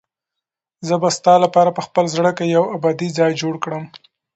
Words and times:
زه 0.87 0.95
به 1.01 1.09
ستا 1.17 1.33
لپاره 1.43 1.69
په 1.77 1.81
خپل 1.87 2.05
زړه 2.15 2.31
کې 2.37 2.45
یو 2.55 2.63
ابدي 2.75 3.09
ځای 3.17 3.31
جوړ 3.41 3.53
کړم. 3.63 3.83